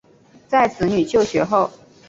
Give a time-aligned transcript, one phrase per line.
[0.47, 1.69] 在子女就学后